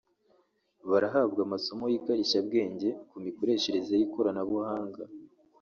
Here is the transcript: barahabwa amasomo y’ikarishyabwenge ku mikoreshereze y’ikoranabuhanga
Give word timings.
barahabwa 0.89 1.39
amasomo 1.47 1.83
y’ikarishyabwenge 1.91 2.89
ku 3.09 3.15
mikoreshereze 3.25 3.93
y’ikoranabuhanga 3.97 5.03